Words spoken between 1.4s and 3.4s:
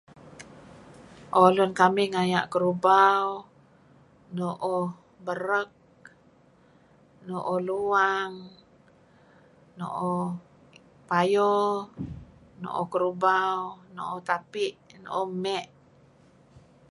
lun kamih ngaya' kerubau,